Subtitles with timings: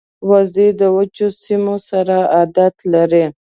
[0.29, 3.25] وزې د وچو سیمو سره عادت لري